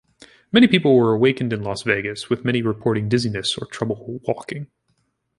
Many 0.51 0.65
people 0.65 0.95
were 0.97 1.13
awakened 1.13 1.53
in 1.53 1.61
Las 1.61 1.83
Vegas, 1.83 2.27
with 2.27 2.43
many 2.43 2.63
reporting 2.63 3.07
dizziness 3.07 3.55
or 3.55 3.67
trouble 3.67 4.19
walking. 4.27 4.65